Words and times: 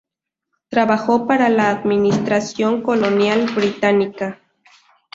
Trabajó 0.69 1.27
para 1.27 1.47
la 1.49 1.69
administración 1.69 2.81
colonial 2.81 3.45
británica. 3.53 4.39